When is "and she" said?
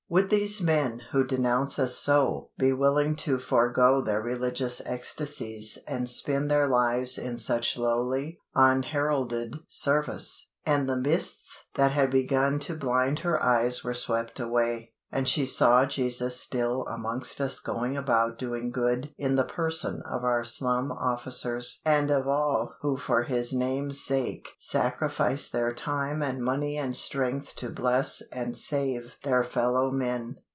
15.13-15.45